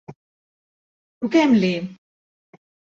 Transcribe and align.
Truquem-li! 1.19 1.73